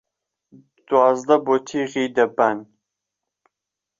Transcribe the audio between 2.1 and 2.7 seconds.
دەببان